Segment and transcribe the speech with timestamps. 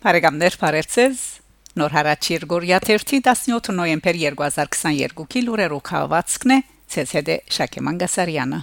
[0.00, 1.22] Բարեկամներ Փարեվցես
[1.76, 6.56] Նոր հարաճ Երգորիա 17 նոյեմբեր 2022-ի լուրերով քաղվածքն է
[7.02, 8.60] ՑՍԴ Շակե Մանգասարյանը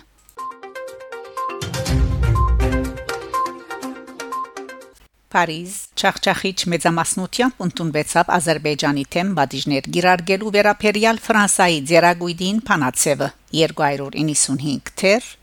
[5.38, 15.36] Փարիզ Չախչախիչ մեծամասնությամբ ընդունվեցավ Ադրբեջանի թեմ բաժներ գիրարգելու վերապերյալ Ֆրանսայի ձերագույդին Փանացևը 295 թեր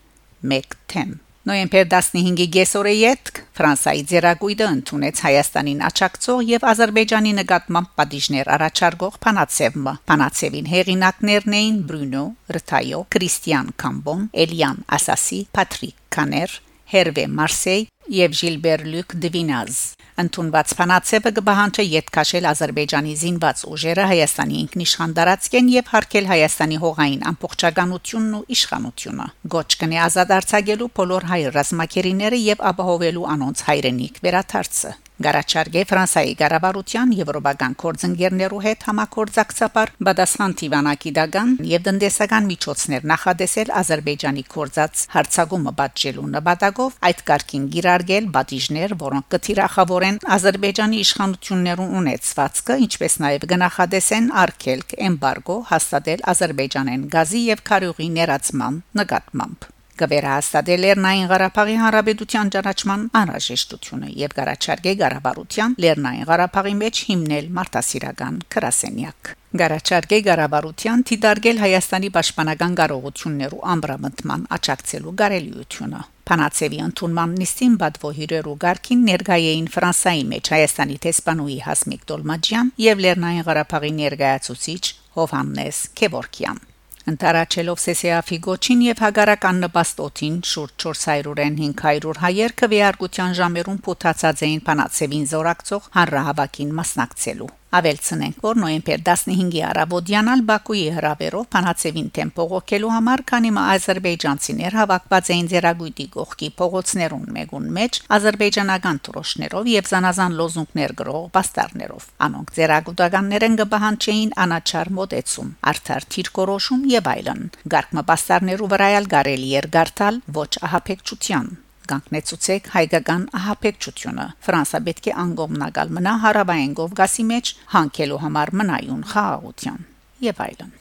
[0.59, 8.49] 1 թեմ Նոյեմբեր 15-ի գեսորե յետք Ֆրանսայի ձերագույդը ընդունեց Հայաստանին աչակցող եւ Ադրբեջանի նկատմամբ պատիժներ
[8.55, 12.23] առաջարկող Փանացևը։ Փանացևին հեղինակներն էին Բրունո
[12.57, 16.57] Ռթայո, Քրիստիան Կամբոն, Էլիան Ասասի, Պատրիկ Կաներ,
[16.95, 19.77] Հերվե Մարսեյ եւ Ժիլբեր Լյուկ Դվինազ
[20.21, 27.25] Անտունված փանացեվը կբահանջը յետ քաշել Ադրբեջանի զինված ուժերը Հայաստանի ինքնիշխան դարածքեն եւ հարկել Հայաստանի հողային
[27.31, 34.93] ամբողջականությունն ու իշխանությունը։ Գոչ կնի ազատ արձակելու բոլոր հայ ռազմակերիները եւ ապահովելու անոնց հայրենիք վերաթարցը։
[35.23, 44.43] Գարաչարգե Ֆրանսայի ղարավարության եվրոպական կորձընկերներու հետ համակորձակցաբար բադասխան Տիվանակի դագան եւ դնդեսական միջոցներ նախադեսել Ադրբեջանի
[44.55, 53.47] կորձած հարցագումը պատժելու նպատակով այդ կարգին գիրարգել բադիժներ, որոնք կթիրախավորեն Ադրբեջանի իշխանություններուն ունեցվածքը, ինչպես նաեւ
[53.55, 63.03] գնահատեսեն արկելք էմբարգո հաստատել Ադրբեջանեն գազի եւ քարյուղի ներածման նկատմամբ կվերահաստատել Լեռնային Ղարաբաղի Հանրապետության ճանաչման
[63.19, 72.75] անհրաժեշտությունը եւ Ղարաչարգե Ղարաբարության Լեռնային Ղարաբաղի մեջ հիմնել մարտահրավերական քրասենյակ։ Գարաչարգե Ղարաբարության դիդարգել Հայաստանի պաշտպանական
[72.81, 81.57] կարողություններու ամբրամտման աճակցելու կարելիությունը։ Փանացեվի ընդունման նիստին բադվո հյուրերու ղարքին ներգայեին Ֆրանսայի մեջ Հայաստանի տեսփանուի
[81.69, 84.83] Հասմիկ Դոլմաջյան եւ Լեռնային Ղարաբաղի ներգայացուցիչ
[85.19, 86.65] Հովհաննես Քևորքյան
[87.11, 95.29] Ընտարաչելով Սեսեաֆի գոչին եւ հագարական նպաստոտին շուրջ 400-ին 500 հայեր քվեարկության ժամերուն փոթացած էին Փանացևին
[95.35, 103.51] զորակցող հանրահավաքին մասնակցելու Ավելցնենք, որ նոյեմբեր 15-ի արաբոդյանալ Բաքուի հրավերով Փանացևին թեմ փողոքելու համար, քանի
[103.55, 111.27] մա ազերբայջանցիներ հավաքված էին Ձերագույտի գողքի փողոցներուն մեգուն մեջ ազերբայջանական թրոշներով եւ զանազան լոզունգներ գրող
[111.35, 117.45] բաստարներով։ Անոնք Ձերագուտականներ են գբահանչեին անաչար մոտեցում, արդար թիրկորոշում եւ այլն։
[117.75, 121.53] Գարկմա բաստարներու վրայալ գարելի էր գարտալ ոչ ահապեկչության
[121.91, 129.85] Գանկնեցուցեք հայկական ահապեկչությունը։ Ֆրանսա պետք է անգոմնալ մնա հարավային Կովկասի մեջ հանքելու համար մնայուն խաղաղության
[130.25, 130.75] եւ այլն։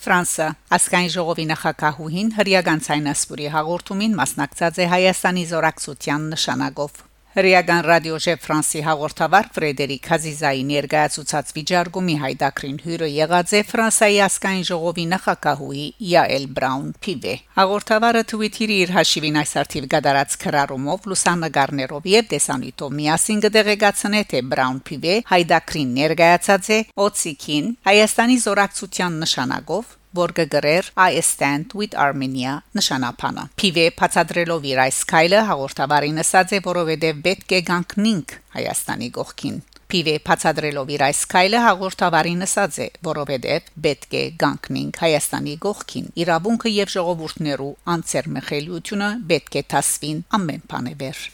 [0.00, 8.80] Ֆրանսա ասկայն ժողովի նախակահուհին հրյական ցայնասպուրի հաղորդումին մասնակցած է Հայաստանի զորակցության նշանագով Հրեական ռադիոժե Ֆրանսի
[8.82, 16.88] հաղորդավար Ֆրեդերիկ Հազիզայի ներկայացուցած վիճարկումի հայդակրին հյուրը եղած է Ֆրանսայի ասկային ժողովի նախակահուի Յաել Բրաուն
[17.06, 24.42] Փիվե։ Հաղորդավարը Twitter-ի իր հաշիվին այս արդիվ գդարած քրարումով լուսանգարներով եւ տեսանյութով միասին կդեղեկացնե թե
[24.50, 32.60] Բրաուն Փիվե հայդակրին ներկայացած է Օցիկին Հայաստանի զորակցության նշանակով որ գգրեր I stand with Armenia
[32.76, 39.60] նշանապանը։ Փիվե բացադրելով իր այս քայլը հաղորդավարին ասաց է, որովհետև պետք է գանքնինք Հայաստանի գողքին։
[39.90, 46.72] Փիվե բացադրելով իր այս քայլը հաղորդավարին ասաց է, որովհետև պետք է գանքնինք Հայաստանի գողքին։ Իրավունքը
[46.76, 51.26] եւ ժողովուրդներու անցեր մխելիությունը պետք է տասվին ամեն բանևեր։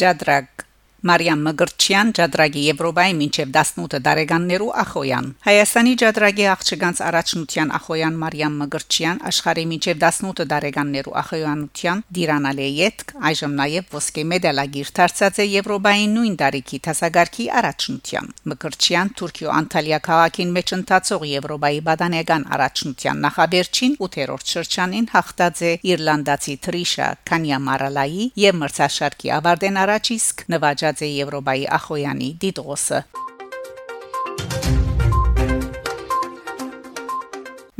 [0.00, 0.59] Ջադրակ
[1.08, 9.22] Մարիամ Մգրչյան Ջադրագի Եվրոպայի մինչև 18 տարեկաններու Ախոյան Հայաստանի Ջադրագի աղջկանց առաջնության Ախոյան Մարիամ Մգրչյան
[9.30, 16.80] աշխարհի մինչև 18 տարեկաններու Ախոյանության Դիրանալեյետ այժմ նաև ոսկե մեդալագիր դարձած է Եվրոպայի նույն տարիքի
[16.84, 25.64] տասագարքի առաջնության Մգրչյան Թուրքիո Անտալիա քաղաքին մեջ ընթացող Եվրոպայի բադանեգան առաջնության նախաբերչին 8-րդ շրջանին հաղթած
[25.64, 33.00] է Իռլանդացի Տրիշա Կանյամարալայի եւ մրցաշարքի ավարտեն առաջ իսկ նվաճ նշած է Եվրոպայի Ախոյանի դիտողը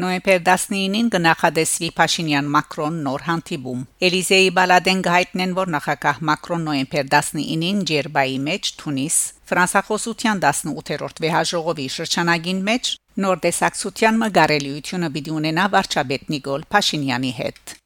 [0.00, 7.82] Նոյեմբեր 19-ին կնախադեսվի Փաշինյան Մակրոն նոր հանդիպում։ Էլիզեի բալադեն գայտնեն, որ նախագահ Մակրոն նոյեմբեր 19-ին
[7.90, 9.18] Ջերբայի մեջ Թունիս
[9.50, 12.94] ֆրանսախոսության 18-րդ վեհաժողովի շրջանագին մեջ
[13.26, 17.76] նոր տեսակցության մգարելիությունը պիտի ունենա վարչապետ Նիկոլ Փաշինյանի հետ։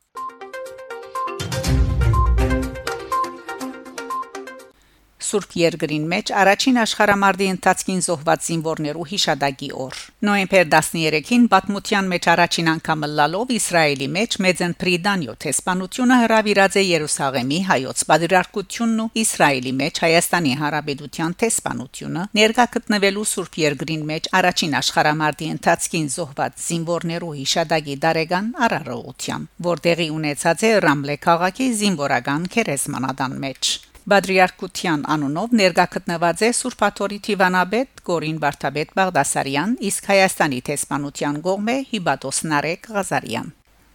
[5.34, 12.68] Սուրբ Երգրին մեջ առաջին աշխարհամարտի ընթացքին զոհված զինվորներու հիշադակի օր։ Նոյեմբեր 13-ին պատմության մեջ առաջին
[12.72, 19.98] անգամ լալով Իսրայելի մեջ Մեծեն Պրիդանյո տեսփանությունը հրավիրած է Երուսաղեմի հայոց պատրիարքությունն ու Իսրայելի մեջ
[20.04, 28.52] Հայաստանի Հանրապետության տեսփանությունը ներկա գտնվելու Սուրբ Երգրին մեջ առաջին աշխարհամարտի ընթացքին զոհված զինվորներու հիշադակի դարեգան
[28.68, 33.74] արարողությամբ, որտեղի ունեցած է Ռամլե քաղաքի զինվորական քերեսմանադան մեջ։
[34.04, 42.40] Բադրիարքության անունով ներկա գտնված է Սուրբաթորի Տիվանաբեդ Գորին Վարդապետ Բաղդասարյան, իսկ Հայաստանի տեսփանության գողմե Հիբատոս
[42.50, 43.48] Նարեկ Ղազարյան։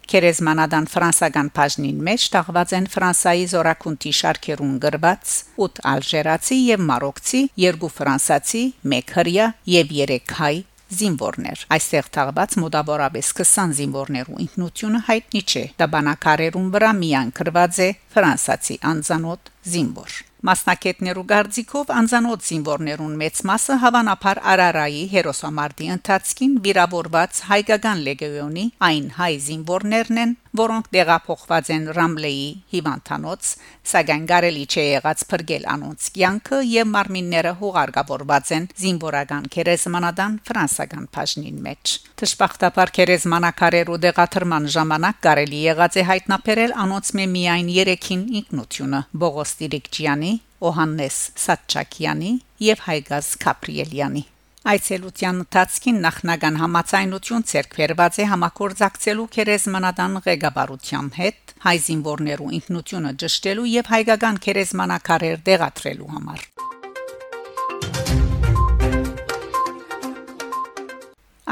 [0.09, 5.35] Կերեզմանադան ֆրանսական բաժնին մեջ տաղված են Ֆրանսայի զորակունտի շարքերուն գրված
[5.67, 8.63] 8 ալժերացի եւ մարոկցի, 2 ֆրանսացի,
[8.97, 9.47] 1 հրյա
[9.77, 10.55] եւ 3 հայ
[10.89, 17.89] զինվորներ։ Այստեղ թաղված մոտավորապես 20 զինվորներու ինքնությունը հայտնի չէ։ Դա բանակարերուն վրա միան գրված է
[18.15, 28.03] ֆրանսացի անձանոտ զինվոր։ Մասնակետներու գարձիկով անձանոց զինվորներուն մեծ մասը հավանաբար Արարայի հերոսամարտի ընթացքին վիրավորված հայկական
[28.05, 33.49] լեգիոնի այն հայ զինվորներն են, որոնք տեղափոխված են Ռամլեի հիվանդանոց,
[33.91, 41.59] սակայն կարելի չէ եղած փրկել անոնց կյանքը եւ մարմինները հուղարկավորված են զինվորական քերեզմանադան ֆրանսական բաժնին
[41.67, 49.48] մեջ։ Տշպախտապար քերեզմանակարերու դեղաթրման ժամանակ կարելի եղած է հայտնաբերել անոնց մե միայն 3-ին ինքնությունը՝ Բողոս
[49.59, 50.33] Տիրիկչյանի,
[50.69, 52.33] Օհաննես Սատչակյանի
[52.65, 54.23] եւ Հայգազ Կապրիելյանի։
[54.69, 63.91] Այցելության ընթացքին նախնական համացայնություն ցերկվերված է համակորձակցելու քերեզմանադան ղեկավարության հետ հայ զինվորներու ինքնությունը ճշտելու եւ
[63.95, 66.45] հայկական քերեզմանակարեր դեղատրելու համար։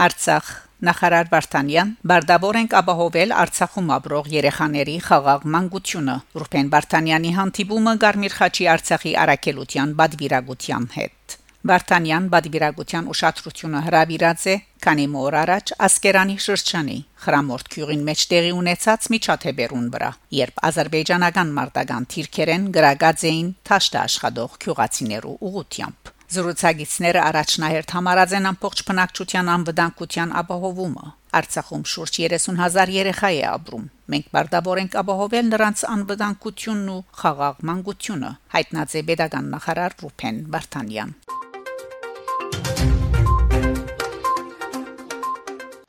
[0.08, 8.36] Արցախ Նախարար Վարդանյան բարդավոր ենք ապահովել Արցախում ապրող երեխաների խաղաղ մանկությունը Ռուբեն Վարդանյանի հանդիպումը Գարմիր
[8.38, 11.36] Խաչի Արցախի արակելության բադվիրագության հետ
[11.72, 19.10] Վարդանյան բադվիրագության ուշադրությունը հրավիրած է քանի մոր առաջ Ասկերանի շրջանի խրամորդ քյուրին մեջ տեղի ունեցած
[19.16, 28.34] միջաթեբերուն վրա երբ ազերբայջանական մարտական թիրքերեն գրագած էին թաշտա աշխատող քյուղացիներու ուղությամբ Զրուցակիցները առաջնահերթ համարած
[28.36, 31.06] են ամբողջ բնակչության անվտանգության ապահովումը
[31.40, 38.32] Արցախում շուրջ 30000 երեխա է ապրում։ Մենք բարդավոր ենք ապահովել նրանց անվտանգությունն ու խաղաղ մանկությունը,
[38.58, 41.16] հայտնած է pedagogan նախարար Ռուփեն Վարդանյան։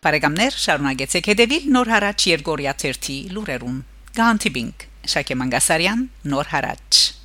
[0.06, 3.78] Բարեկամներ, շարունակեցեք հետևել Նոր հարաճ Երգորիա 1-ի լուրերուն։
[4.22, 7.17] Գանտիբինգ Շակե Մանգասարյան, Նոր հարաճ